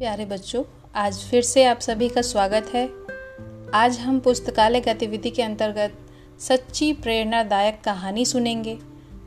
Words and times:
प्यारे 0.00 0.24
बच्चों, 0.24 0.62
आज 0.94 1.16
फिर 1.20 1.42
से 1.42 1.64
आप 1.64 1.80
सभी 1.80 2.08
का 2.08 2.20
स्वागत 2.22 2.70
है। 2.74 2.84
आज 3.74 3.98
हम 3.98 4.20
पुस्तकालय 4.20 4.80
गतिविधि 4.80 5.30
के 5.30 5.42
अंतर्गत 5.42 5.98
सच्ची 6.40 6.92
प्रेरणादायक 6.92 7.80
कहानी 7.84 8.24
सुनेंगे, 8.24 8.76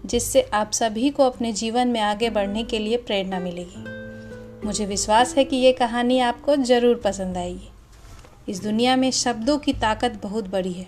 जिससे 0.06 0.42
आप 0.54 0.72
सभी 0.72 1.10
को 1.10 1.24
अपने 1.24 1.52
जीवन 1.54 1.88
में 1.88 2.00
आगे 2.00 2.30
बढ़ने 2.30 2.64
के 2.64 2.80
लिए 2.80 2.98
प्रेरणा 2.98 3.40
मिलेगी। 3.40 4.66
मुझे 4.66 4.86
विश्वास 4.86 5.36
है 5.38 5.44
कि 5.44 5.56
ये 5.56 5.74
कहानी 5.74 6.20
आपको 6.22 6.56
ज़रूर 6.56 7.02
पसंद 7.06 7.38
आएगी। 7.38 7.70
इस 8.52 8.64
दुनिया 8.64 8.96
में 8.96 9.10
शब्दों 9.12 9.58
की 9.58 9.74
ताकत 9.74 10.20
बहुत 10.24 10.50
बड़ी 10.50 10.74
है। 10.74 10.88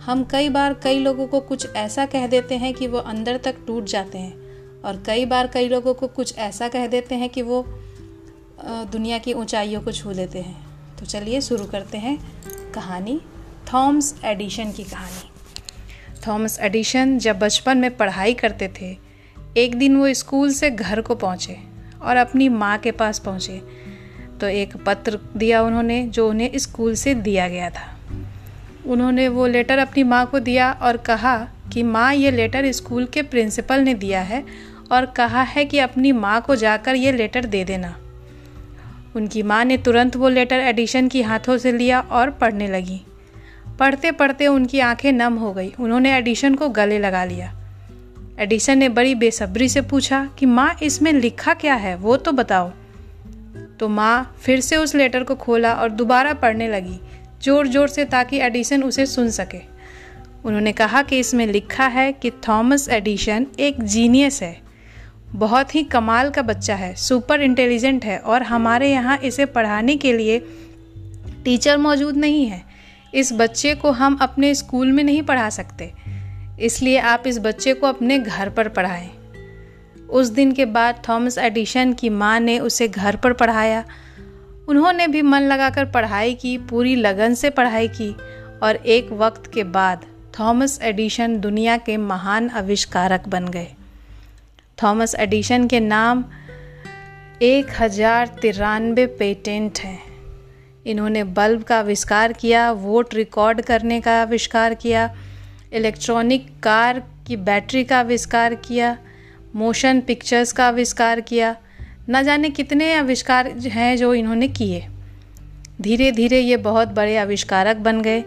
हम 0.00 0.24
कई 0.24 0.48
बार 0.48 0.74
कई 0.74 0.98
लोगों 0.98 1.26
को 1.26 1.40
कुछ 1.42 1.74
ऐसा 1.76 2.06
कह 2.06 2.26
देते 2.26 2.56
हैं 2.56 2.74
कि 2.74 2.86
वो 2.86 2.98
अंदर 2.98 3.36
तक 3.36 3.64
टूट 3.66 3.84
जाते 3.86 4.18
हैं, 4.18 4.82
और 4.82 5.02
कई 5.06 5.24
बार 5.24 5.46
कई 5.46 5.68
लोगों 5.68 5.94
को 5.94 6.06
कुछ 6.06 6.38
ऐसा 6.38 6.68
कह 6.68 6.86
देते 6.86 7.14
हैं 7.14 7.30
कि 7.30 7.42
वो 7.42 7.66
दुनिया 8.64 9.18
की 9.18 9.32
ऊंचाइयों 9.32 9.80
को 9.80 9.92
छू 9.92 10.10
लेते 10.10 10.38
हैं। 10.38 10.66
तो 10.98 11.06
चलिए 11.06 11.40
शुरू 11.40 11.64
करते 11.64 11.98
हैं 11.98 12.18
कहानी, 12.72 13.20
थॉम्स 13.74 14.20
एडिशन 14.24 14.72
की 14.72 14.84
कहानी। 14.84 15.30
थॉमस 16.28 16.58
एडिशन 16.60 17.18
जब 17.18 17.38
बचपन 17.38 17.78
में 17.78 17.96
पढ़ाई 17.96 18.34
करते 18.34 18.68
थे, 18.80 18.98
एक 19.56 19.74
दिन 19.78 19.96
वो 19.96 20.14
स्कूल 20.14 20.52
से 20.52 20.70
घर 20.70 21.00
को 21.00 21.14
पहुँचे 21.14 21.58
और 22.02 22.16
अपनी 22.16 22.48
माँ 22.48 22.78
के 22.78 22.90
पास 22.90 23.18
पहुँचे। 23.18 23.62
तो 24.40 24.48
एक 24.48 24.76
पत्र 24.76 25.18
दिया 25.36 25.62
उन्होंने, 25.62 26.02
जो 26.06 26.28
उन्हें 26.28 26.58
स्कूल 26.58 26.94
से 26.94 27.14
दिया 27.14 27.48
गया 27.48 27.70
था। 27.70 27.98
उन्होंने 28.86 29.28
वो 29.28 29.46
लेटर 29.46 29.78
अपनी 29.78 30.02
माँ 30.02 30.26
को 30.26 30.38
दिया 30.38 30.72
और 30.72 30.96
कहा 30.96 31.48
कि, 31.72 31.82
माँ, 31.82 32.14
ये 32.14 32.30
लेटर 32.30 32.72
स्कूल 32.72 33.06
के 33.06 33.22
प्रिंसिपल 33.22 33.80
ने 33.80 33.94
दिया 33.94 34.20
है 34.20 34.44
और 34.92 35.06
कहा 35.06 35.42
है 35.42 35.64
कि 35.64 35.78
अपनी 35.78 36.12
माँ 36.12 36.40
को 36.40 36.56
जाकर 36.56 36.94
ये 36.94 37.12
लेटर 37.12 37.44
दे 37.44 37.64
देना। 37.64 37.96
उनकी 39.16 39.42
माँ 39.42 39.64
ने 39.64 39.76
तुरंत 39.76 40.16
वो 40.16 40.28
लेटर 40.28 40.56
एडिशन 40.56 41.08
की 41.08 41.22
हाथों 41.22 41.58
से 41.58 41.72
लिया 41.72 42.00
और 42.00 42.30
पढ़ने 42.30 42.68
लगी। 42.68 43.00
पढ़ते 43.78 44.12
पढ़ते 44.12 44.46
उनकी 44.46 44.80
आँखें 44.80 45.12
नम 45.12 45.34
हो 45.34 45.52
गई। 45.52 45.72
उन्होंने 45.80 46.16
एडिशन 46.16 46.54
को 46.54 46.68
गले 46.68 46.98
लगा 46.98 47.24
लिया। 47.24 47.52
एडिशन 48.38 48.78
ने 48.78 48.88
बड़ी 48.88 49.14
बेसब्री 49.14 49.68
से 49.68 49.80
पूछा 49.80 50.30
कि, 50.38 50.46
माँ, 50.46 50.76
इसमें 50.82 51.12
लिखा 51.12 51.54
क्या 51.54 51.74
है? 51.74 51.96
वो 51.96 52.16
तो 52.16 52.32
बताओ। 52.32 52.72
तो 53.80 53.88
माँ 53.88 54.36
फिर 54.42 54.60
से 54.60 54.76
उस 54.76 54.94
लेटर 54.94 55.22
को 55.22 55.34
खोला 55.34 55.74
और 55.74 55.90
दोबारा 55.90 56.34
पढ़ने 56.34 56.68
लगी 56.68 57.00
ज़ोर 57.42 57.66
ज़ोर 57.66 57.88
से 57.88 58.04
ताकि 58.04 58.38
एडिशन 58.38 58.82
उसे 58.82 59.06
सुन 59.06 59.30
सके। 59.30 59.60
उन्होंने 60.44 60.72
कहा 60.72 61.02
कि 61.02 61.18
इसमें 61.18 61.46
लिखा 61.46 61.86
है 61.86 62.12
कि 62.12 62.30
थॉमस 62.30 62.88
एडिशन 62.88 63.46
एक 63.58 63.82
जीनियस 63.82 64.42
है। 64.42 64.65
बहुत 65.34 65.74
ही 65.74 65.82
कमाल 65.82 66.30
का 66.30 66.42
बच्चा 66.42 66.74
है 66.74 66.94
सुपर 66.94 67.40
इंटेलिजेंट 67.40 68.04
है 68.04 68.18
और 68.18 68.42
हमारे 68.42 68.90
यहाँ 68.90 69.18
इसे 69.18 69.46
पढ़ाने 69.46 69.96
के 69.96 70.12
लिए 70.12 70.38
टीचर 71.44 71.78
मौजूद 71.78 72.16
नहीं 72.16 72.46
है। 72.46 72.62
इस 73.14 73.32
बच्चे 73.32 73.74
को 73.74 73.90
हम 73.90 74.16
अपने 74.16 74.54
स्कूल 74.54 74.92
में 74.92 75.04
नहीं 75.04 75.22
पढ़ा 75.22 75.50
सकते। 75.50 75.92
इसलिए 76.60 76.98
आप 76.98 77.22
इस 77.26 77.38
बच्चे 77.38 77.74
को 77.74 77.86
अपने 77.86 78.18
घर 78.18 78.48
पर 78.48 78.68
पढ़ाएँ। 78.68 79.10
उस 80.10 80.26
दिन 80.26 80.52
के 80.52 80.64
बाद 80.64 81.02
थॉमस 81.08 81.38
एडिशन 81.38 81.92
की 81.92 82.08
माँ 82.08 82.40
ने 82.40 82.58
उसे 82.58 82.88
घर 82.88 83.16
पर 83.16 83.32
पढ़ाया। 83.32 83.84
उन्होंने 84.68 85.06
भी 85.06 85.22
मन 85.22 85.42
लगाकर 85.42 85.84
पढ़ाई 85.84 86.34
की, 86.34 86.58
पूरी 86.58 86.96
लगन 86.96 87.34
से 87.34 87.50
पढ़ाई 87.50 87.88
की 87.88 88.10
और 88.62 88.76
एक 88.76 89.12
वक्त 89.12 89.50
के 89.54 89.64
बाद 89.64 90.04
थॉमस 90.40 90.78
एडिशन 90.82 91.40
दुनिया 91.40 91.76
के 91.76 91.96
महान 91.96 92.48
आविष्कारक 92.50 93.28
बन 93.28 93.48
गए। 93.48 93.68
थॉमस 94.82 95.14
एडिशन 95.14 95.66
के 95.66 95.80
नाम 95.80 96.24
एक 97.42 97.66
हज़ार 97.80 98.26
तिरानवे 98.42 99.06
पेटेंट 99.06 99.78
हैं। 99.78 100.00
इन्होंने 100.86 101.24
बल्ब 101.24 101.62
का 101.62 101.78
आविष्कार 101.78 102.32
किया, 102.32 102.70
वोट 102.72 103.14
रिकॉर्ड 103.14 103.60
करने 103.60 104.00
का 104.00 104.20
आविष्कार 104.22 104.74
किया, 104.74 105.10
इलेक्ट्रॉनिक 105.72 106.48
कार 106.62 107.02
की 107.26 107.36
बैटरी 107.36 107.84
का 107.84 107.98
आविष्कार 107.98 108.54
किया, 108.54 108.96
मोशन 109.54 110.00
पिक्चर्स 110.00 110.52
का 110.52 110.66
आविष्कार 110.68 111.20
किया। 111.20 111.56
न 112.10 112.22
जाने 112.22 112.50
कितने 112.50 112.94
आविष्कार 112.94 113.48
हैं 113.58 113.96
जो 113.96 114.14
इन्होंने 114.14 114.48
किए। 114.48 114.86
धीरे 115.80 116.12
धीरे 116.12 116.40
ये 116.40 116.56
बहुत 116.56 116.88
बड़े 116.88 117.16
आविष्कारक 117.16 117.76
बन 117.76 118.02
गए। 118.02 118.24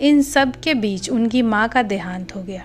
इन 0.00 0.22
सब 0.22 0.60
के 0.60 0.74
बीच 0.74 1.10
उनकी 1.10 1.42
माँ 1.42 1.68
का 1.68 1.82
देहांत 1.82 2.36
हो 2.36 2.42
गया। 2.42 2.64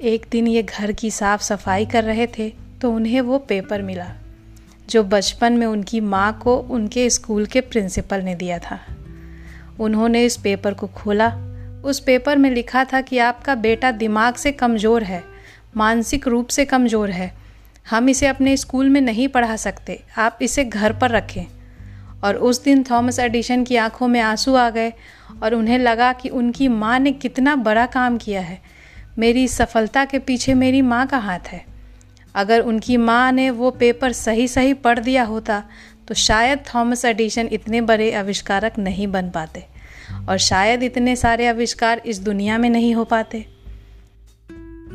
एक 0.00 0.26
दिन 0.30 0.46
ये 0.46 0.62
घर 0.62 0.90
की 0.92 1.10
साफ़ 1.10 1.42
सफ़ाई 1.42 1.84
कर 1.86 2.04
रहे 2.04 2.26
थे 2.28 2.48
तो 2.82 2.90
उन्हें 2.92 3.20
वो 3.20 3.38
पेपर 3.38 3.82
मिला, 3.82 4.06
जो 4.88 5.02
बचपन 5.04 5.52
में 5.52 5.66
उनकी 5.66 6.00
माँ 6.00 6.38
को 6.42 6.56
उनके 6.56 7.08
स्कूल 7.10 7.46
के 7.46 7.60
प्रिंसिपल 7.60 8.22
ने 8.22 8.34
दिया 8.34 8.58
था। 8.58 8.78
उन्होंने 9.80 10.24
इस 10.24 10.36
पेपर 10.36 10.74
को 10.74 10.86
खोला। 10.86 11.28
उस 11.84 12.00
पेपर 12.00 12.36
में 12.36 12.50
लिखा 12.50 12.84
था 12.84 13.00
कि 13.00 13.18
आपका 13.18 13.54
बेटा 13.54 13.90
दिमाग 13.92 14.34
से 14.34 14.52
कमज़ोर 14.52 15.02
है, 15.02 15.22
मानसिक 15.76 16.28
रूप 16.28 16.48
से 16.48 16.64
कमज़ोर 16.64 17.10
है। 17.10 17.32
हम 17.86 18.08
इसे 18.08 18.26
अपने 18.26 18.56
स्कूल 18.56 18.88
में 18.88 19.00
नहीं 19.00 19.28
पढ़ा 19.28 19.56
सकते, 19.56 20.00
आप 20.18 20.38
इसे 20.42 20.64
घर 20.64 20.92
पर 20.92 21.10
रखें। 21.10 21.44
और 22.24 22.36
उस 22.36 22.62
दिन 22.64 22.84
थॉमस 22.90 23.18
एडिशन 23.18 23.64
की 23.64 23.76
आँखों 23.76 24.08
में 24.08 24.20
आँसू 24.20 24.54
आ 24.54 24.70
गए, 24.70 24.92
और 25.42 25.54
उन्हें 25.54 25.78
लगा 25.78 26.12
कि 26.12 26.28
उनकी 26.28 26.68
माँ 26.68 26.98
ने 26.98 27.12
कितना 27.12 27.56
बड़ा 27.56 27.86
काम 27.86 28.18
किया 28.18 28.40
है। 28.40 28.60
मेरी 29.18 29.46
सफलता 29.48 30.04
के 30.04 30.18
पीछे 30.18 30.54
मेरी 30.54 30.82
माँ 30.82 31.06
का 31.06 31.18
हाथ 31.18 31.48
है। 31.48 31.64
अगर 32.34 32.60
उनकी 32.60 32.96
माँ 32.96 33.32
ने 33.32 33.50
वो 33.50 33.70
पेपर 33.70 34.12
सही 34.12 34.48
सही 34.48 34.74
पढ़ 34.74 34.98
दिया 34.98 35.22
होता 35.22 35.62
तो 36.08 36.14
शायद 36.14 36.58
थॉमस 36.74 37.04
एडिशन 37.04 37.48
इतने 37.52 37.80
बड़े 37.80 38.12
आविष्कारक 38.12 38.78
नहीं 38.78 39.06
बन 39.06 39.30
पाते 39.30 39.64
और 40.28 40.38
शायद 40.38 40.82
इतने 40.82 41.16
सारे 41.16 41.46
आविष्कार 41.46 42.02
इस 42.06 42.18
दुनिया 42.18 42.58
में 42.58 42.70
नहीं 42.70 42.94
हो 42.94 43.04
पाते। 43.04 43.40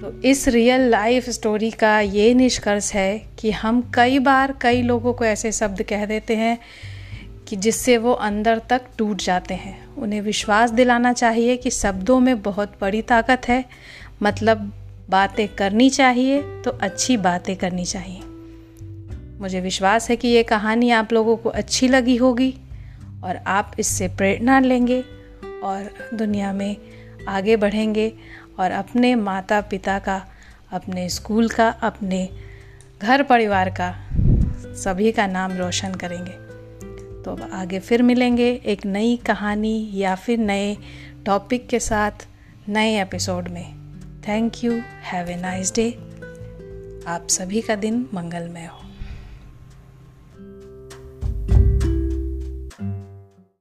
तो 0.01 0.21
इस 0.21 0.47
रियल 0.47 0.81
लाइफ 0.81 1.29
स्टोरी 1.29 1.71
का 1.71 1.99
ये 1.99 2.33
निष्कर्ष 2.33 2.93
है 2.93 3.27
कि 3.39 3.51
हम 3.51 3.91
कई 3.95 4.19
बार 4.19 4.53
कई 4.61 4.81
लोगों 4.81 5.13
को 5.13 5.25
ऐसे 5.25 5.51
शब्द 5.51 5.81
कह 5.83 6.05
देते 6.05 6.35
हैं 6.35 6.57
कि 7.47 7.55
जिससे 7.55 7.97
वो 7.97 8.11
अंदर 8.11 8.59
तक 8.59 8.81
टूट 8.97 9.21
जाते 9.21 9.53
हैं। 9.53 9.95
उन्हें 9.95 10.21
विश्वास 10.21 10.69
दिलाना 10.69 11.13
चाहिए 11.13 11.57
कि 11.57 11.69
शब्दों 11.69 12.19
में 12.19 12.41
बहुत 12.41 12.73
बड़ी 12.81 13.01
ताकत 13.01 13.41
है 13.47 13.63
मतलब 14.23 14.71
बातें 15.09 15.47
करनी 15.47 15.89
चाहिए 15.89 16.61
तो 16.61 16.71
अच्छी 16.71 17.17
बातें 17.17 17.55
करनी 17.55 17.85
चाहिए। 17.85 18.21
मुझे 19.39 19.61
विश्वास 19.61 20.09
है 20.09 20.15
कि 20.15 20.27
ये 20.27 20.43
कहानी 20.43 20.89
आप 20.89 21.13
लोगों 21.13 21.37
को 21.37 21.49
अच्छी 21.49 21.87
लगी 21.87 22.15
होगी 22.15 22.57
और 23.23 23.35
आप 23.35 23.71
इससे 23.79 24.07
प्रेरणा 24.07 24.59
लेंगे 24.59 25.01
और 25.63 26.09
दुनिया 26.13 26.53
में 26.53 26.77
आगे 27.27 27.55
बढ़ेंगे 27.55 28.13
और 28.59 28.71
अपने 28.71 29.15
माता 29.15 29.61
पिता 29.61 29.99
का, 29.99 30.25
अपने 30.71 31.09
स्कूल 31.09 31.49
का, 31.49 31.69
अपने 31.69 32.29
घर 33.01 33.23
परिवार 33.23 33.69
का, 33.69 34.07
सभी 34.75 35.11
का 35.11 35.27
नाम 35.27 35.51
रोशन 35.51 35.93
करेंगे। 35.93 36.31
तो 37.23 37.31
अब 37.31 37.49
आगे 37.53 37.79
फिर 37.79 38.03
मिलेंगे 38.03 38.61
एक 38.65 38.85
नई 38.85 39.19
कहानी 39.25 39.89
या 39.93 40.15
फिर 40.15 40.39
नए 40.39 40.77
टॉपिक 41.25 41.67
के 41.67 41.79
साथ 41.79 42.27
नए 42.69 43.01
एपिसोड 43.01 43.47
में। 43.47 43.80
Thank 44.27 44.63
you 44.63 44.71
have 45.11 45.29
a 45.29 45.35
nice 45.35 45.73
day 45.75 45.91
आप 47.07 47.27
सभी 47.29 47.61
का 47.61 47.75
दिन 47.75 48.09
मंगलमय 48.13 48.65
हो। 48.65 48.90